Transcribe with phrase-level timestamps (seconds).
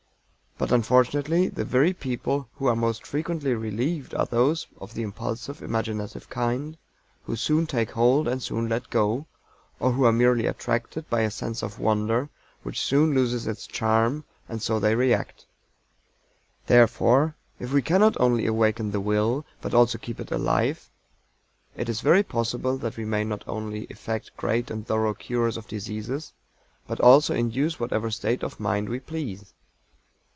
[0.57, 5.63] But unfortunately the very people who are most frequently relieved are those of the impulsive
[5.63, 6.77] imaginative kind,
[7.23, 9.25] who "soon take hold and soon let go,"
[9.79, 12.29] or who are merely attracted by a sense of wonder
[12.61, 15.47] which soon loses its charm, and so they react.
[16.67, 20.91] Therefore if we cannot only awaken the Will, but also keep it alive,
[21.75, 25.67] it is very possible that we may not only effect great and thorough cures of
[25.67, 26.33] diseases,
[26.85, 29.55] but also induce whatever state of mind we please.